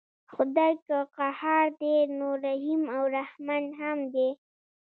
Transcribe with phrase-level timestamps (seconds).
[0.33, 4.29] خدای که قهار دی نو رحیم او رحمن هم دی.